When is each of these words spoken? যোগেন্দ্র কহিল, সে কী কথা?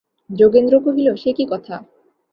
যোগেন্দ্র 0.31 0.75
কহিল, 0.79 1.07
সে 1.15 1.31
কী 1.33 1.45
কথা? 1.51 1.75